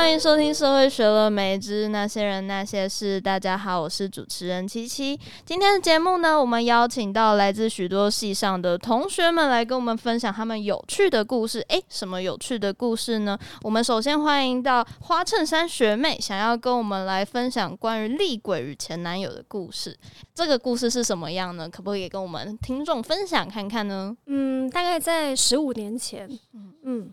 [0.00, 3.20] 欢迎收听《社会学了没之那些人那些事》。
[3.22, 5.14] 大家好，我是主持人七七。
[5.44, 11.60] 今天的节目呢，我们邀请到来自许多系上的同学们来跟我们分享他们有趣的故事。
[11.68, 13.38] 诶，什么有趣的故事呢？
[13.60, 19.94] 我们首先欢迎到花衬衫学妹，想要跟我们来分享关于厉鬼与前男友的故事。
[20.34, 21.68] 这个故事是什么样呢？
[21.68, 24.16] 可不可以跟我们听众分享看看呢？
[24.24, 27.12] 嗯，大概在十五年前，嗯嗯。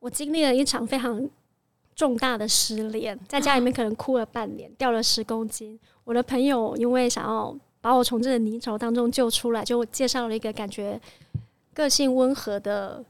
[0.00, 1.28] 我经历了一场非常
[1.98, 5.76] 重大的失恋，在家里面可能哭了半年，掉了十公斤。
[6.04, 11.00] 我的朋友因为想要把我从这个泥沼当中救出来，就介绍了一个感觉
[11.74, 13.04] 个性温和的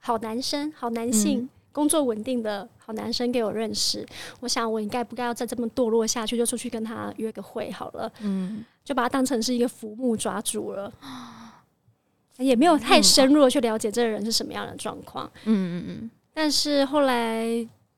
[0.00, 4.06] 好男生、好男性、嗯、工作稳定的好男生给我认识。
[4.40, 8.12] 我想，我应该不该要再这么堕落下去，就出去跟他约个会好了。
[8.20, 10.92] 嗯，就把他当成是一个浮木抓住了。
[12.36, 16.10] 也没有太深入的去了解这个人是什么样的状况，嗯嗯嗯。
[16.34, 17.46] 但是后来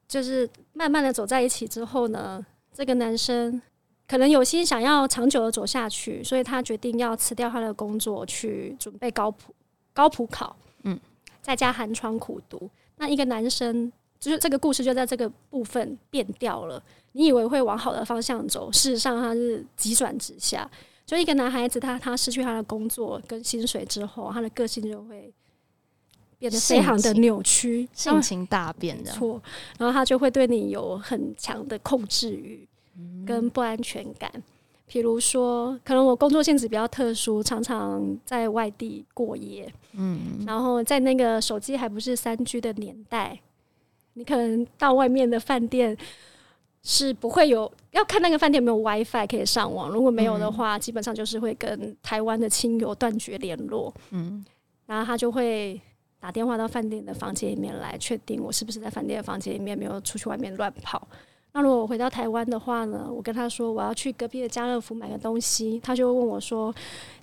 [0.09, 3.61] 就是慢慢的走在一起之后呢，这个男生
[4.06, 9.55] 可能有心想要长久的走下去，所以他决定要辞掉他的工作，去准备高普
[9.92, 10.98] 高普考，嗯，
[11.41, 12.69] 在家寒窗苦读。
[12.97, 16.83] 那一个男生就是这个故事就在这个部分变掉了。
[17.12, 20.69] 你以为会往好的方向走，事实上他是急转直下。
[21.06, 25.33] 就一个男孩子，他他失去他的工作跟薪水之后，他的个性就会
[26.39, 29.41] 变得非常的扭曲，性情大变的错，
[29.79, 32.67] 然后他就会对你有很强的控制欲
[33.27, 34.31] 跟不安全感。
[34.87, 43.41] 比如说，可能我工作性质比较特殊，常常在外地过夜，嗯，然后在那个手机还不是三 G 的年代，
[44.12, 45.97] 你可能到外面的饭店。
[46.87, 53.91] 是不会有要看那个饭店有没有 WiFi 可以上网，如果没有的话，嗯、基本上就是会跟台湾的亲友断绝联络。
[54.11, 54.45] 嗯，
[54.85, 55.81] 然后他就会
[56.25, 61.06] 打电话到饭店的房间里面来，确定我是不是在饭店的房间里面，没有出去外面乱跑。
[61.53, 66.75] 那如果我回到台湾的话呢，我跟他说我要去隔壁的家乐福买个东西，他就会问我说：“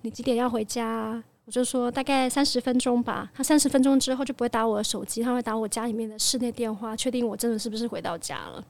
[0.04, 3.28] 你几点要回家？”我就说大概三十分钟吧。
[3.34, 8.64] 他三十分钟之后就不会打我的手机，他会打我家里面的室内电话，确定我真的是不是回到家了。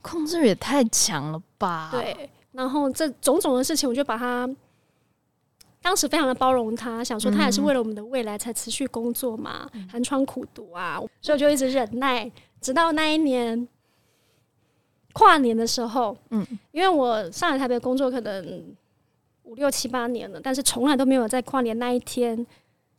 [0.00, 1.90] 控制欲也太强了吧！
[1.92, 4.48] 对，然后这种种的事情，我就把他
[5.86, 12.28] 当时非常的包容他，想说他也是为了我们的未来才持续工作嘛，嗯、寒窗苦读啊，所以我就一直忍耐，
[12.60, 13.68] 直到那一年
[15.12, 18.64] 跨年的时候，嗯，因为我上海台北工作可能
[19.44, 22.44] 五六七八年了，但是从来都没有在跨年那一天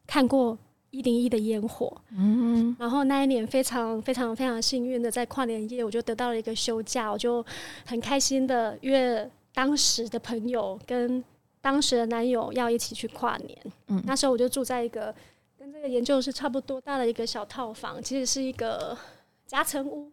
[0.06, 0.58] 看过。
[0.90, 7.46] 一零一的烟火，嗯，然后那一年非常非常非常幸运的在跨年夜，我就得到了一个休假，我就
[7.86, 11.22] 很开心的约当时的朋友跟
[11.68, 13.58] 当时的男友要一起去跨年。
[13.88, 15.14] 嗯，那时候我就住在一个
[15.60, 18.98] 跟这个研究室差不多大的一个小套房，其实是一个
[19.46, 20.10] 夹层屋，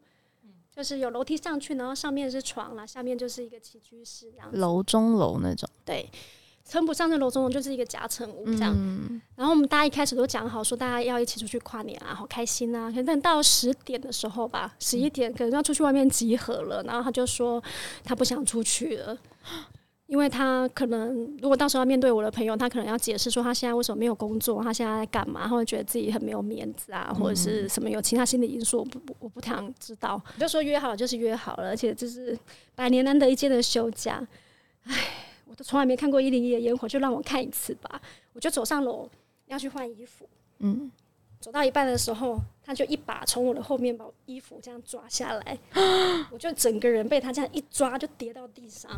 [0.74, 6.10] 就是有楼梯上去，然后上面是床啦，下面就是一个起居室，这样楼中楼那种，对。
[6.66, 8.74] 称不上的楼中楼，就是一个夹层屋这样。
[8.74, 12.90] 嗯、然后我们大家一开始都讲好说，大家要一起出去跨年啊，好开心啊！
[12.90, 16.82] 可能到十点的时候吧，十一点可能要出去外面集合了。
[16.84, 17.62] 然后他就说
[18.02, 19.14] 他不想出去了，
[20.14, 30.22] 因为他可能如果到时候要面对我的朋友，他可能要解释说他现在为什么没有工作，他现在在干嘛，他会觉得自己很没有面子啊，或者是什么有其他心理因素，我不我不太知道。
[30.38, 32.38] 就说约好了就是约好了，而且这是
[32.76, 34.24] 百年难得一见的休假，
[34.84, 34.94] 唉。
[35.46, 38.00] 我都从来没看过一零一的烟火，就让我看一次吧。
[38.32, 39.08] 我就走上楼
[39.46, 40.90] 要去换衣服，嗯，
[41.38, 45.58] 走到一半的时候，他就一把从我的后面把我衣服这样抓下来，
[46.32, 48.90] 我就整个人被他这样一抓就跌到地上。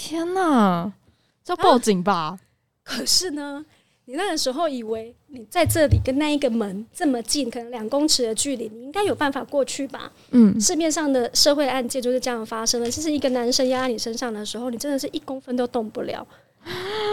[0.00, 0.92] 天哪，
[1.42, 2.12] 这要报警吧？
[2.14, 2.38] 啊，
[2.84, 3.66] 可是呢。
[4.04, 10.10] 你那个时候以为你在这里跟那一个门这么近，可能两公尺的距离，你应该有办法过去吧？
[10.30, 12.90] 嗯，市面上的社会案件就是这样发生的。
[12.90, 16.26] 其实一个男生压 在你身上的时候，你真的是一公分都动不了。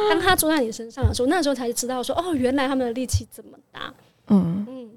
[0.09, 3.93] 当他坐在你身上的时候，那时候才知道说，哦，原来他们的力气这么大。
[4.27, 4.91] 嗯嗯，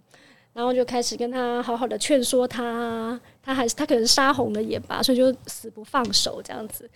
[0.53, 6.89] 然后就开始跟他好好的劝说他，他还是他可能杀红了眼吧，所以就死不放手这样子。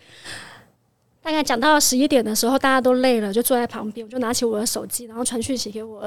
[1.22, 4.04] 大概讲到十一点的时候，大家都累了，就坐在旁边。
[4.04, 6.04] 我就拿起我的手机，然后传讯息给我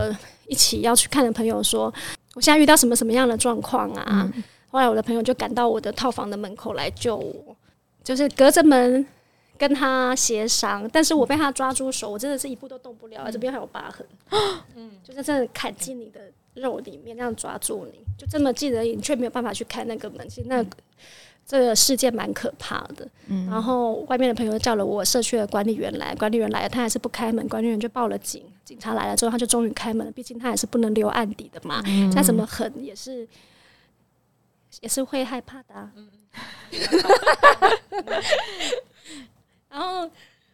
[0.48, 1.92] 一起要去看的朋友说
[2.36, 7.56] ：“我现在遇到什么什么样的状况啊？”嗯、后来我的朋友就赶到我的套房的门口来救我，
[8.04, 9.08] 就是隔着门
[9.58, 14.06] 跟他协商，但是我被他抓住手，我真的是一步都动不了，这边还有疤痕，
[14.76, 16.20] 嗯， 就是真的砍进你的
[16.56, 20.70] 肉里面，那样抓住你，就这么近而已，你却没有办法去开那个门，其实那个。
[21.48, 33.28] 这个事件蛮可怕的，嗯、然后外面的朋友叫了我社区的管理员来，管理员来了，他还是不开门，管理员就报了警，警察来了之后，他就终于开门了，毕竟他也是不能留案底的嘛，再、嗯、怎么狠也是
[34.82, 35.92] 也是会害怕的、啊。
[39.70, 40.10] 然后，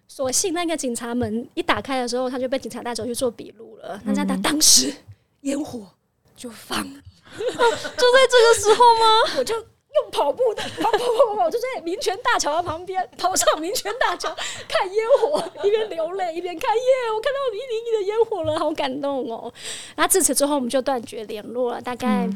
[0.07, 4.01] 所幸那个警察门一打开的时候，他就被警察带走去做笔录了。
[4.03, 4.93] 那在他当时，
[5.41, 5.87] 烟火
[6.35, 7.01] 就放了，
[7.37, 9.05] 就在这个时候吗？
[9.39, 9.55] 我就
[9.93, 14.33] 用跑步的跑跑跑跑跑，就在民权大桥的旁边跑上民权大桥
[14.67, 16.81] 看烟火，一边流泪一边看耶，
[17.13, 19.51] 我看到一零一的烟火了，好感动哦。
[19.95, 22.29] 那自此之后，我们就断绝联络了，大概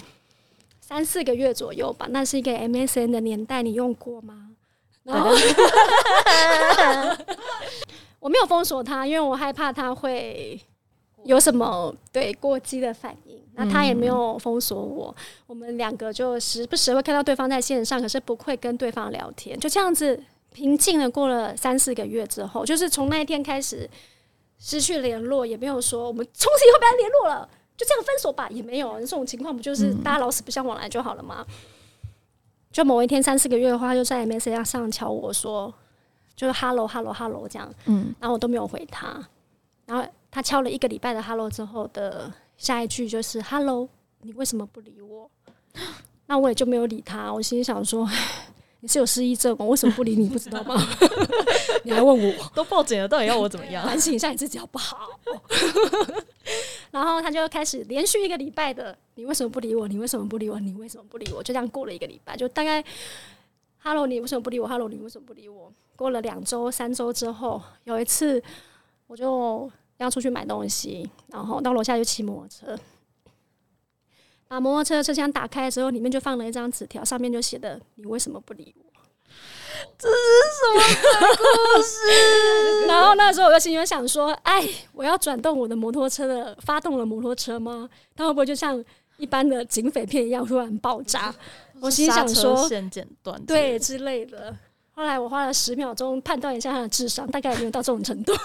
[0.82, 2.08] 三四个月左右吧。
[2.10, 4.50] 那是一个 MSN 的年代，你用过吗？
[5.04, 5.30] 然后
[8.20, 10.60] 我没有封锁他，因为我害怕他会
[11.24, 13.45] 有什么对过激的反应。
[13.56, 15.16] 那他也没有封锁我，
[15.48, 19.60] 我们两个就时不时会看到对方在线上，可是不会跟对方聊天。
[19.60, 20.22] 就这样子
[20.52, 23.90] 平静的过了三四个月之后，就是从那一天开始
[24.60, 29.00] 失去联络，也没有说我们从此以后不要联络了，就这样分手吧，也没有。
[29.00, 31.46] 这种情况，不就是大家老死不相往来就好了吗？
[32.72, 35.74] 就某一天三四个月的话，就在 MSN 上敲我说，
[36.36, 39.18] 就是 hello hello hello 这样，嗯，然后我都没有回他，
[39.86, 43.88] 然后他敲了一个礼拜的 hello 之后的下一句就是 hello，
[44.22, 45.30] 你为什么不理我？
[46.28, 48.10] 那我也就没有理他，我心里想说。
[48.82, 49.66] 你是有失忆症吗？
[49.66, 50.30] 为什么不理你？
[50.30, 50.76] 不知道吗？
[51.84, 52.52] 你还问我？
[52.54, 53.84] 都报警了，到底要我怎么样？
[53.84, 55.10] 反省一下你自己好不好？
[56.92, 59.88] 然后他就开始连续一个礼拜的，你为什么不理我？
[59.88, 60.60] 你为什么不理我？
[60.60, 61.42] 你为什么不理我？
[61.42, 62.84] 就这样过了一个礼拜，就大概
[63.80, 65.74] ，Hello，你为什么不理我？Hello，你为什么不理我？
[65.96, 68.44] 过了两周、三周之后，有一次
[69.08, 69.68] 我就
[69.98, 72.80] 要出去买东西，然后到楼下就骑摩托车。
[74.48, 78.86] 把摩托车车厢打开的时候，里面就放了一张纸条，上面就写的：“你为什么不理我？”
[79.98, 80.16] 这是
[80.60, 82.86] 什么故事？
[82.88, 84.64] 然后那时候我就心里想说：“哎，
[84.94, 87.90] 我要转动我的摩托车的发动了摩托车吗？
[88.16, 88.82] 它会不会就像
[89.18, 91.34] 一般的警匪片一样突然爆炸？”
[91.82, 94.56] 我心想说：“线剪断，对之类的。”
[94.96, 98.32] 后来我花了十秒钟判断一下他的智商，大概也没有到这种程度。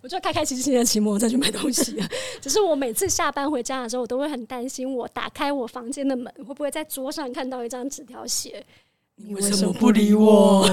[0.00, 2.02] 我就开开心心的骑摩托车去买东西。
[2.40, 8.64] 只是我每次下班回家的时候，我都会很担心，我打开我房间的门，会不会在桌上看到一张纸条，写
[9.16, 10.66] 你为什么不理我？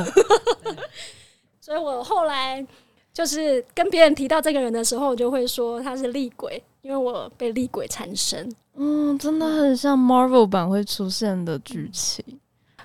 [1.59, 2.65] 所以我后来
[3.13, 8.49] 就是跟别人提到这个人的时候，我就会说他是厉鬼，因为我被厉鬼缠身。
[8.75, 12.23] 嗯，真的很像 Marvel 版会出现的剧情。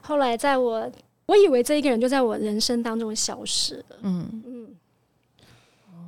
[0.09, 0.91] 后来，在我
[1.27, 4.75] 我以为这一个人就在我人生当中消失了，嗯嗯，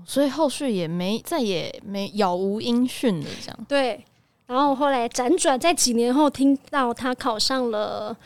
[0.07, 3.67] 所以后续也没再也没杳无音讯的这样。
[3.69, 4.03] 对，
[4.47, 8.17] 然后后来辗转在几年后听到他考上了，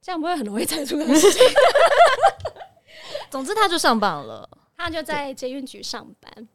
[0.00, 1.04] 这样不会很容易猜出来。
[3.28, 6.48] 总之，他就上榜了，他就在捷运局上班。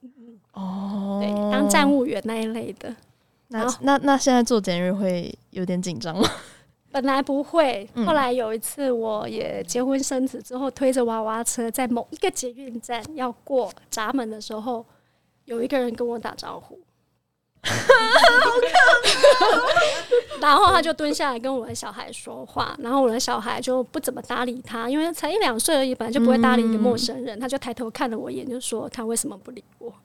[0.54, 2.96] 哦，对，当站务员那一类的。
[3.50, 6.32] 那那那现在做捷运会有点紧张吗？
[6.96, 14.86] 本来不会，后来有一次我也结婚生子之后，推着娃娃车在某一个捷运站要过闸门的时候，
[15.44, 16.80] 有一个人跟我打招呼，
[20.40, 29.94] 然后他就蹲下来跟我的小孩说话，然后我的小孩就不怎么搭理他，因为才一两岁而已，本来就不会搭理一个陌生人，他就抬头看了我一眼，就说 他为什么不理我？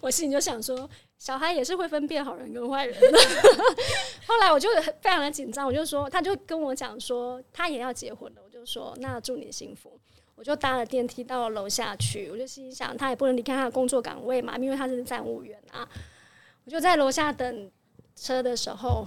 [0.00, 0.88] 我心里就想说，
[1.20, 3.18] 小孩也是会分辨好人跟坏人的。
[4.26, 4.70] 后来我就
[5.02, 8.40] 非常的紧张，我就说，他就跟我讲说，他也要结婚了。
[8.42, 9.92] 我就说，那祝你幸福。
[10.34, 15.86] 我就搭了电梯到楼下去，我就心想，他也不能离开他的工作岗位嘛，因为他是站务员啊。
[16.64, 17.70] 我就在楼下等
[18.16, 19.06] 车的时候，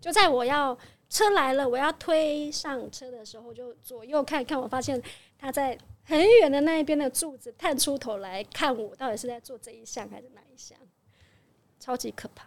[0.00, 0.76] 就在我要
[1.08, 5.00] 车来了，我要推上车的时候，就左右看看，我发现
[5.38, 5.78] 他在。
[6.02, 10.76] 很远的那一边的柱子探出头来看我，到底是在做这一项还是那一项？
[11.90, 12.46] 超级可怕。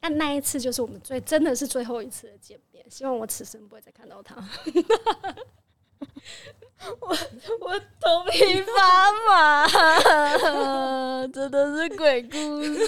[0.00, 4.36] 但那一次就是我们最真的是最后一次的见面，希望我此生不会再看到他。
[7.00, 9.66] 我我头皮发麻，
[11.26, 12.86] 真的是鬼故事，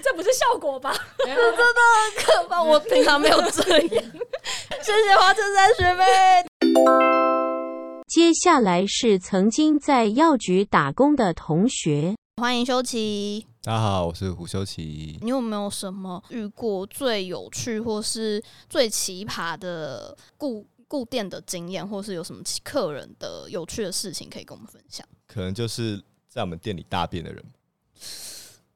[0.00, 0.94] 这不是效果吧？
[1.18, 4.04] 这真的很可怕，我平常没有这样。
[4.80, 6.04] 谢谢花衬衫学妹。
[8.06, 13.48] 接下来是曾经在药局打工的同学，欢迎修齐。
[13.64, 15.18] 大家好，我是胡修齐。
[15.22, 25.08] 你有没有什么遇过最有趣或是最奇葩的顾顾店的经验，或是有什么客人的有趣的事情可以跟我们分享？
[25.26, 27.42] 可能就是在我们店里大便的人。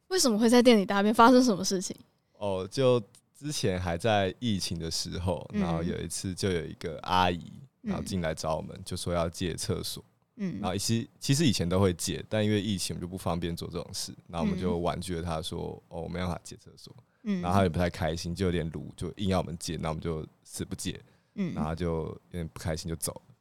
[0.06, 1.12] 为什么会在店里大便？
[1.12, 1.94] 发生什么事情？
[2.38, 2.98] 哦，就
[3.38, 7.52] 之前还在疫情的时候，然后有一次就有一个阿姨。
[7.82, 10.02] 然后进来找我们，就说要借厕所。
[10.02, 10.17] 嗯，
[10.60, 21.00] 然后其实其实以前都会借，但因为疫情就不方便做这种事，然后我们就婉拒了他说，哦，我没办法借厕所，嗯，然后他也不太开心，就有点鲁，就硬要我们借，那我们就死不借，
[21.34, 23.34] 嗯，然后就有点不开心就走了，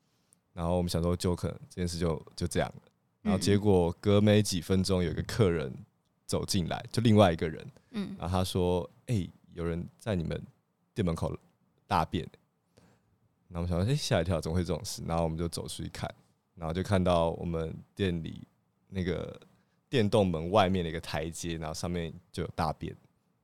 [0.53, 2.81] 然后我们想说就可能这件事就就这样了，
[3.21, 5.71] 然后结果隔没几分钟有一个客人
[6.25, 10.41] 走进来，就另外一个人，嗯，然后他说，哎、欸，有人在你们
[10.95, 11.37] 店门口
[11.85, 12.27] 大便，
[13.49, 15.03] 然后我们想说，哎、欸，吓一跳，怎么会这种事？
[15.05, 16.09] 然后我们就走出去看。
[16.57, 18.47] 然后就看到我们店里
[18.89, 19.39] 那个
[19.87, 22.95] 电动门外面的一个台阶，然后上面就有大便，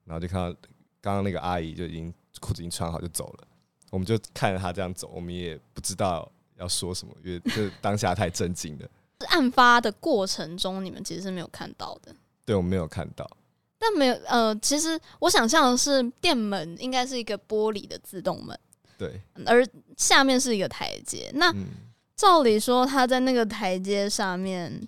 [0.04, 0.60] 然后就看到
[1.00, 3.48] 刚刚那个阿姨就已经裤子已经穿好就走了，
[3.92, 8.90] 我们就看着她这样走，我们也不知道要说什么，因为这当下太震惊了。
[9.30, 12.14] 案发的过程中，你们其实是没有看到的。
[12.44, 13.30] 对，我们没有看到。
[13.78, 18.60] 但没有呃，其实我想象的是店门应该是一个玻璃的自动门，
[18.98, 19.66] 对，而
[19.96, 21.52] 下面是一个台阶，那。
[21.52, 21.68] 嗯
[22.16, 24.88] 照理说，他在那个台阶上面，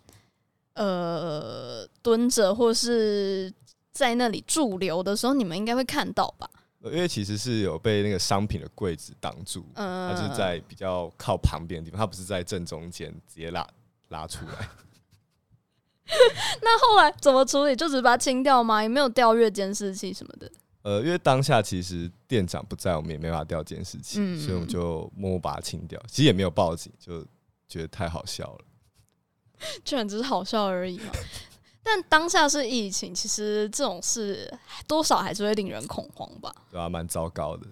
[0.74, 3.52] 呃，蹲着或是
[3.92, 6.50] 在那里驻留的时候，你们应该会看到吧？
[6.84, 13.68] 因为其实是有被那个商品的柜子挡住，嗯，他是在比较靠旁边的地方，他不是在正中间直接拉
[14.10, 14.70] 拉出来。
[16.62, 17.76] 那后来怎么处理？
[17.76, 18.84] 就只是把它清掉吗？
[18.84, 20.48] 也没有调阅监视器什么的？
[20.86, 26.00] 呃，因为当下其实店长不在，我们也没办法调监视器，嗯、所以我们就默默把它清掉。
[26.08, 27.26] 其实也没有报警，就
[27.68, 28.60] 觉得太好笑了，
[29.84, 31.12] 居然只是好笑而已嘛。
[31.82, 34.56] 但当下是疫情，其实这种事
[34.88, 36.54] 多少还是会令人恐慌吧？
[36.70, 37.66] 对啊，蛮糟糕的。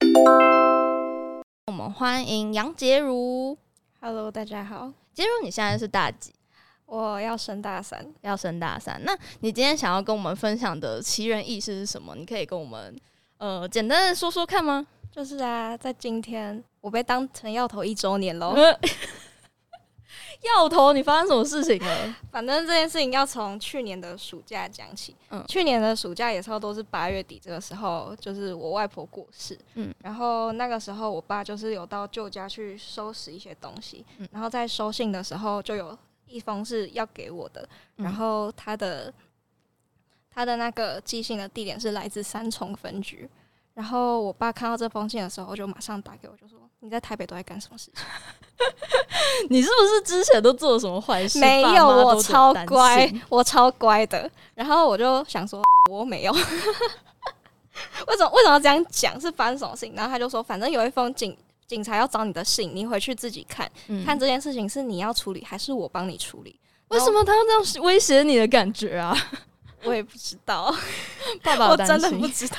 [1.68, 3.58] 我们欢迎杨洁如
[4.00, 4.90] ，Hello，大家好。
[5.12, 6.32] 洁如，你现在是大几？
[6.86, 9.00] 我要升大三，要升大三。
[9.04, 12.14] 那你今天想要跟我们分享的奇人异事是什么？
[12.14, 12.94] 你可以跟我们
[13.38, 14.86] 呃简单的说说看吗？
[15.10, 18.54] 就是啊，在今天我被当成药头一周年喽。
[20.42, 22.14] 药头，你发生什么事情了？
[22.30, 25.16] 反正这件事情要从去年的暑假讲起。
[25.30, 29.58] 嗯，去年的暑假也差不多是八月底这个时候，就是我外婆过世。
[29.74, 34.04] 嗯，然后那个时候我爸就是有到旧家去收拾一些东西。
[34.18, 35.96] 嗯，然后在收信的时候就有。
[36.26, 39.14] 一封是要给我的，然后他的、嗯、
[40.30, 43.28] 他的那个寄信的地点是来自三重分局，
[43.74, 48.04] 然后我爸看到这封信的时候，就马上打给我，就说：“你在台北都在干什么事情？
[49.50, 54.30] 你是不是之前都做了什么坏事？”没有，我超乖，我超乖的。
[54.54, 56.32] 然后我就想说，我没有，
[58.06, 59.20] 为什么为什么要这样讲？
[59.20, 59.94] 是发生什么事情？
[59.94, 61.36] 然后他就说，反正有一封警。
[61.66, 66.58] 警察要找你的信，你回去自己看，嗯、看这件事情是你要处理还是我帮你处理？
[66.88, 69.16] 为什么他要这样威胁你的感觉啊？
[69.84, 70.72] 我也不知道，
[71.42, 72.56] 爸爸， 我真的不知道。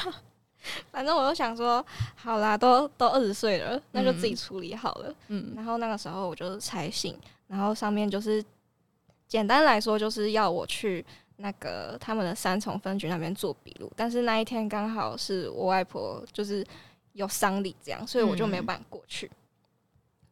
[0.92, 1.86] 反正我就想说，
[2.16, 5.14] 好啦，都都二十岁了，那就自己处理好了。
[5.28, 7.16] 嗯，然后那个时候我就拆信，
[7.48, 8.44] 然后上面就是
[9.28, 11.06] 简单来说，就是要我去
[11.38, 16.66] 那个他们的三重分局那边做笔录，但是那一天刚好是我外婆就是。
[17.16, 19.26] 有丧礼这样，所以我就没有办法过去。
[19.28, 19.32] 嗯、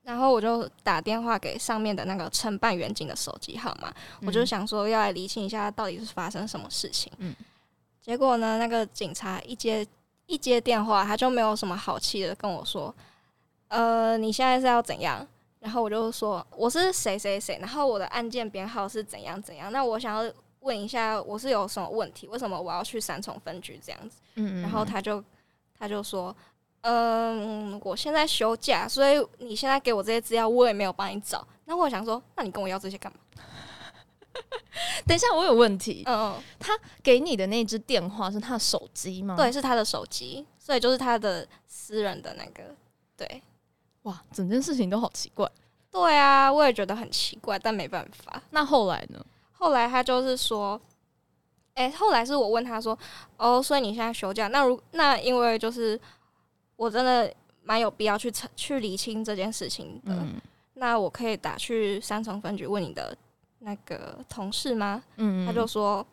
[0.04, 7.10] 然后我就打电话给上面的那个承办员警的手机号码，嗯、我就想说要来厘清一下到底是发生什么事情。
[7.20, 7.34] 嗯、
[8.02, 9.88] 结果呢，那个警察一接
[10.26, 12.94] 一接电话，他就没有什么好气的跟我说
[13.70, 15.26] ：“呃，你现在是要怎样？”
[15.60, 22.28] 然后我就说：“我是谁谁谁，然后我的案件编号是怎样怎样。”那我想要问一下，我是有什么问题？
[22.28, 24.18] 为什么我要去三重分局这样子？
[24.36, 25.24] 嗯嗯，然后他就
[25.80, 26.36] 他就说。
[26.84, 31.46] 嗯，我现在休假，所以你现在给我这些资料，我也没有帮你找。
[31.64, 33.20] 那我想说，那你跟我要这些干嘛？
[35.08, 36.04] 等一下，我有问题。
[36.06, 39.38] 嗯嗯，他给你的那只电话是他的手机吗？
[39.38, 42.76] 对，是他的手机，所以就是他的私人的那个。
[43.16, 43.42] 对，
[44.02, 45.50] 哇，整件事情都好奇怪。
[45.90, 48.44] 对啊，我也觉得很奇怪，但没办法。
[48.50, 49.26] 那后来呢？
[49.54, 50.78] 后来他就是说，
[51.76, 52.98] 哎、欸，后来是我问他说，
[53.38, 54.50] 哦，所以你现在休假？
[54.50, 55.98] 那如那因为就是。
[56.84, 60.14] 我真的蛮有必要去去厘清这件事情的。
[60.14, 60.34] 嗯、
[60.74, 63.16] 那我可以打去三重分局问你的
[63.60, 65.02] 那个同事吗？
[65.16, 66.06] 嗯，他就说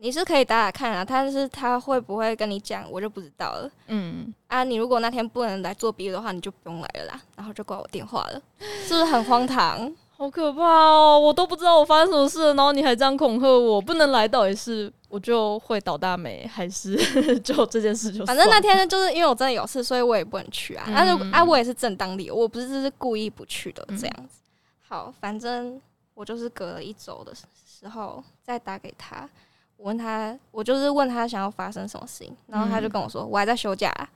[0.00, 3.70] 你是可以打打看啊，但是他会不会跟你讲，我就不知道了。
[3.86, 7.22] 嗯，啊，你如果那天不能来做笔录的话，你就不用来了啦。
[7.36, 8.42] 然后就挂我电话了，
[8.86, 9.90] 是不是很荒唐？
[10.10, 11.18] 好可怕哦！
[11.18, 14.92] 我都不知道我发生什么事了，然后你还这样恐吓我，不能来，到底是？
[15.12, 16.96] 我就会倒大霉，还是
[17.40, 20.86] 就这件事就反正那天就是因为我真的有事，所以我也不能去啊。
[20.86, 24.40] 但是、嗯、啊，我也是正当理由，我不是是故意不去的这样子。
[24.40, 25.78] 嗯、好，反正
[26.14, 29.28] 我就是隔了一周的时候再打给他，
[29.76, 34.08] 我问他，我就是问他想要发生什么事情，然后他就跟我说，我还在休假、啊。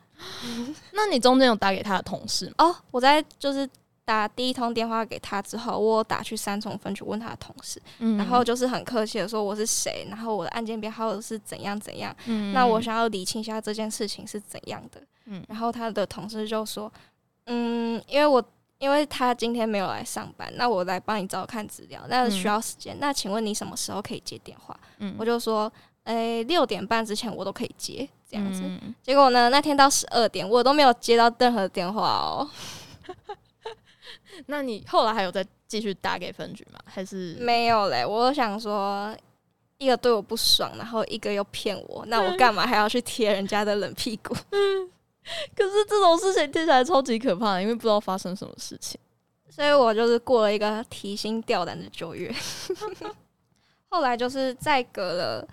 [0.92, 2.54] 那你中间有打给他的同事吗？
[2.56, 3.68] 哦，我在就是
[4.06, 16.90] 打第一通电话给他之后，我打去三重分局问他的同事，嗯、然后就是很客气的说我是谁，然后我的案件编号是怎样怎样，嗯、那我想要理清一下这件事情是怎样的，嗯、然后他的同事就说，
[17.46, 18.42] 嗯，因为我
[18.78, 24.78] 因为他今天没有来上班，那我来帮你照看资料，那需要时间，嗯、那请问你什么时候可以接电话？
[24.98, 25.70] 嗯、我就说。
[26.06, 28.62] 诶、欸，六点半之前我都可以接，这样子。
[28.62, 32.48] 嗯、结果呢，那天到十二点，我都没有接到任何电话哦。
[34.46, 36.78] 那你后来还有再继续打给分局吗？
[36.84, 38.04] 还是没有嘞？
[38.04, 39.16] 我想说，
[39.78, 44.34] 一个对我不爽，然后一个又骗我，那我干嘛还要去贴人家的冷屁股？
[45.56, 48.98] 可是这种事情听起来超级可怕的，因为不知道发生什么事情，
[49.48, 52.32] 所以我就是过了一个提心吊胆的九月。
[53.90, 55.48] 后来就是再隔了。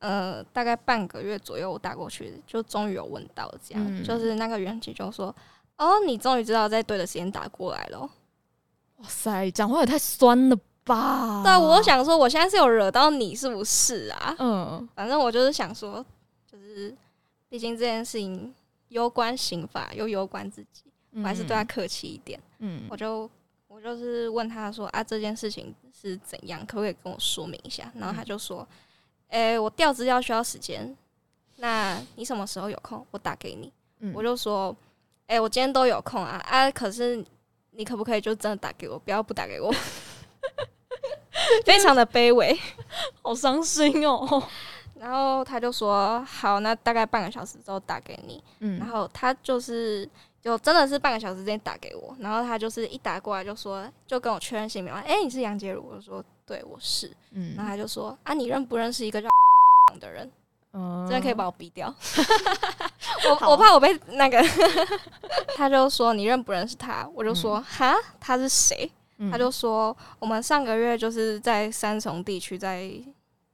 [0.00, 5.34] 呃，大概半个月左右，我打过去，就终于有问到这样，嗯、就是那个原警就说
[5.76, 8.00] ：“哦，你终于知道在对的时间打过来了。”
[8.98, 11.42] 哇塞，讲话也太酸了吧！
[11.42, 14.36] 对，我想说，我现在是有惹到你是不是啊？
[14.38, 16.04] 嗯，反正我就是想说，
[16.46, 16.94] 就是
[17.48, 18.54] 毕竟这件事情
[18.88, 20.84] 攸关刑法，又攸关自己，
[21.16, 22.40] 我还是对他客气一点。
[22.58, 23.28] 嗯，我就
[23.68, 26.64] 我就是问他说：“啊，这件事情是怎样？
[26.66, 28.66] 可不可以跟我说明一下？”然后他就说。
[29.28, 30.96] 诶、欸，我调资料需要时间，
[31.56, 33.04] 那你什么时候有空？
[33.10, 33.72] 我打给你。
[33.98, 34.76] 嗯、我就说，
[35.26, 36.70] 诶、欸，我今天都有空啊啊！
[36.70, 37.24] 可是
[37.72, 39.72] 你可不可以就真的打给我，不要不打给我？
[41.64, 42.56] 非常的卑微，
[43.22, 44.42] 好伤心哦。
[45.00, 48.42] 然后他就说，好，那大概半个小时之后打给你。
[48.60, 50.08] 嗯，然后他就是
[50.40, 55.82] 就真的是半个小时之内打给我，然后他就是一打过来就说，就跟我确认姓名，哎、欸，你是杨杰如？
[55.82, 56.24] 我就说。
[56.46, 59.30] 对，我是，嗯，然后他就说啊，你认不认识一个叫
[59.98, 60.30] 的人？
[60.74, 61.86] 嗯，真的可以把我逼掉，
[63.30, 64.42] 我我怕我被那个，
[65.56, 67.08] 他就说你认不认识他？
[67.14, 68.90] 我就说哈、嗯，他是谁？
[69.18, 72.90] 嗯、他就说我们上个月就是在三重地区在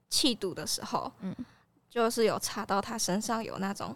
[0.09, 1.37] 气毒的时候，嗯，
[1.89, 3.95] 就是有查到他身上有那种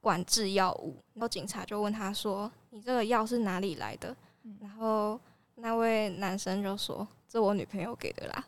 [0.00, 4.14] 管制药物，然后警察就问他说，你这个药是哪里来的？
[4.44, 5.18] 嗯、然后
[5.54, 7.06] 那位男生就说。
[7.28, 8.44] 这我女朋友给的啦！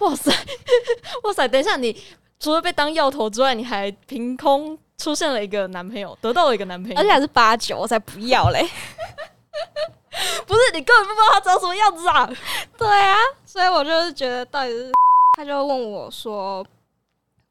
[0.00, 0.32] 哇塞，
[1.22, 1.46] 哇塞！
[1.46, 1.96] 等一下，你
[2.38, 8.60] 除了被当药头之外，你还凭空出现了一个男朋友，得到了一个男朋友，而且还是八九，我才不要嘞！
[10.46, 12.30] 不是，你根本不知道他长什么样子啊！
[12.76, 14.92] 对啊，所以我就是觉得到底是，
[15.36, 16.64] 他就问我说：“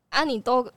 [0.09, 0.67] 啊，你都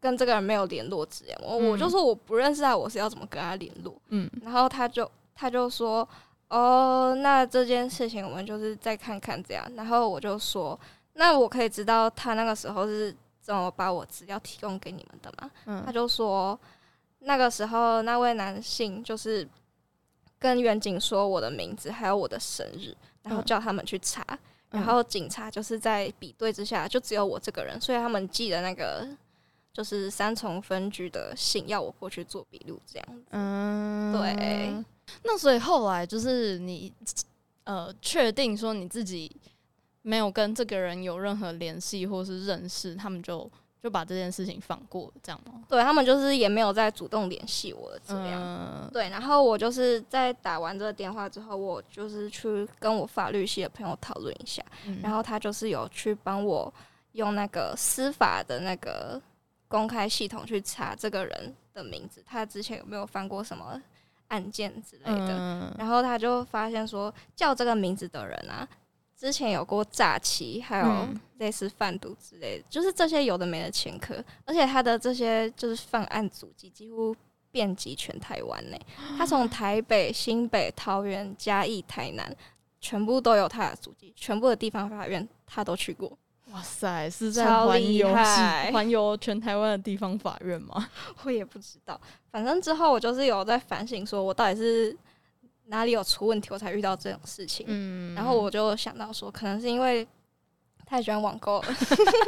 [0.00, 3.94] 跟这个人没有联络之类？”我、嗯、我就说我不认识他，我是要怎么跟他联络？
[4.08, 6.08] 嗯，然后他就他就说。
[6.50, 9.62] 哦，那这件事情我们就是再看看这样。
[9.76, 10.80] 然后我就说，
[11.12, 13.14] 那我可以知道他那个时候是
[13.48, 15.50] 怎么把我资料提供给你们的嘛？
[15.64, 16.60] 嗯，他就说，
[17.20, 19.48] 那个时候那位男性就是
[20.38, 24.22] 跟远景说我的名字还有我的生日，然后叫他们去查。
[24.72, 29.08] 嗯，然后警察就是在比对之下，就只有我这个人，所以他们寄的那个
[29.72, 33.24] 就是三重分局的信，要我过去做笔录这样子。
[33.30, 34.84] 嗯，对。
[35.22, 36.92] 那所以后来就是你，
[37.64, 39.34] 呃，确定说你自己
[40.08, 43.50] 没有跟这个人有任何联系或是认识，他们就
[43.82, 45.62] 就把这件事情放过，这样吗？
[45.68, 48.40] 对，他们就是也没有再主动联系我这样。
[48.42, 56.72] 嗯、对，然后我就是在打完这个电话之后，我就是去跟我法律系的朋友讨论一下，嗯、然后他就是有去帮我
[57.12, 59.20] 用那个司法的那个
[59.68, 63.78] 公开系统去查这个人的名字，他之前有没有犯过什么？
[64.28, 68.68] 案件之类的，嗯、然后他就发现说，叫这个名字的人啊，
[69.18, 77.14] 之前有过诈欺，还有类似贩毒之类的，嗯、就是这些有的没的前科，而且他的这些就是犯案足迹几乎
[77.50, 78.80] 遍及全台湾内，
[79.18, 82.32] 他从台北、新北、桃园、嘉义、台南，
[82.80, 86.16] 全部都有他的足迹，全部的地方法院他都去过。
[86.52, 88.08] 哇塞，是在环游
[88.72, 90.88] 环游全台湾的地方法院吗？
[91.24, 92.00] 我也不知道，
[92.30, 94.96] 反正之后我就是有在反省，说我到底是
[95.68, 97.64] 哪里有出问题，我才遇到这种事情。
[97.68, 100.06] 嗯，然后我就想到说，可能是因为
[100.86, 101.68] 太喜欢网购了，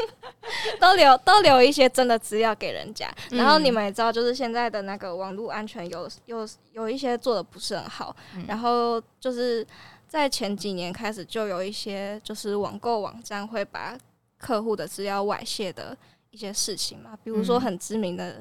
[0.79, 3.11] 都留都留一些真的资料给人家。
[3.31, 8.14] 然后你们也知道，就是现在的那个网络安全有有有一些做的不是很好。
[8.37, 9.66] 嗯、然后就是
[10.07, 13.96] 在前几年开始，就有一些就是网购网站会把
[14.38, 15.96] 客户的资料外泄的
[16.31, 18.38] 一些事情嘛，比如说很知名的、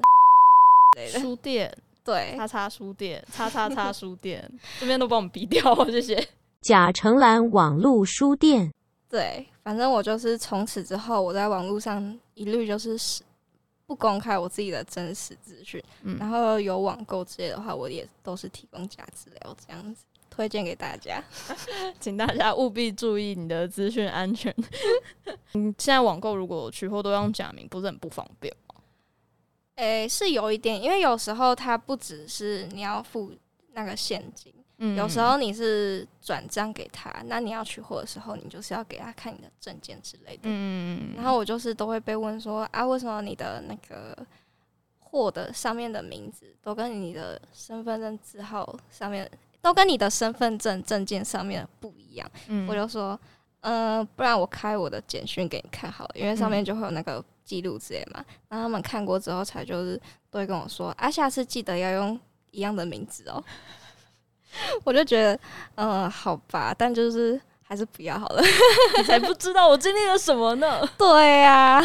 [0.98, 6.28] 嗯、书店，对，叉叉书店，叉叉叉 书店，这边都帮我们逼掉，谢谢。
[6.60, 8.72] 贾城兰网络书店，
[9.08, 12.98] 对，反正我就是从此之后，我在网络上一律就是
[13.86, 20.04] 不公开我自己的真实资讯，嗯、然后有网购之类的话，我也都是提供假资料这样子。
[20.30, 21.22] 推荐给大家，
[21.98, 24.54] 请大家务必注意你的资讯安全。
[25.52, 28.69] 你 现在网购如果取货都用假名，不是很不方便吗？
[29.76, 33.32] 诶、欸，是有一点，因为有时候它不只是你要付
[33.72, 44.14] 那个现金，嗯，有时候你是转账给他，那你要取货的时候，你就是要给他看你的证件之类的，嗯，然后我就是都会被问说啊，为什么你的那个
[44.98, 49.30] 货的上面的名字都跟你的身份证字号上面
[49.62, 52.30] 都跟你的身份证证件上面不一样？
[52.48, 53.18] 嗯，我就说，
[53.60, 57.24] 嗯、呃，不然我开我的简讯给你看好了，因为上面就会有那个。
[57.50, 62.16] 记录之类嘛，然后他们看过之后才就是都会跟我说啊，下次记得要用
[62.52, 63.42] 一样的名字哦。
[64.84, 65.34] 我就觉得，
[65.74, 68.42] 嗯、呃，好吧，但就是还是不要好了。
[68.98, 70.80] 你才不知道我经历了什么呢？
[70.96, 71.84] 对呀、啊，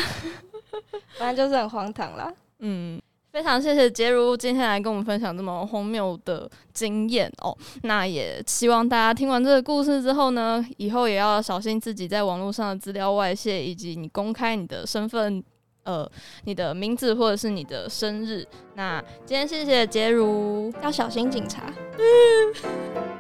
[1.18, 2.32] 反正就是很荒唐啦。
[2.60, 3.02] 嗯，
[3.32, 7.58] 非常谢谢杰如今天来跟我们分享这么荒谬的经验哦。
[7.82, 15.44] 那也希望大家听完这个故事之后呢，以后也要小心自己在网络上的资料外泄，以及你公开你的身份。
[15.86, 16.08] 呃，
[16.44, 18.46] 你的名字或者是你的生日。
[18.76, 21.74] 那今天谢谢杰如，要小心警察。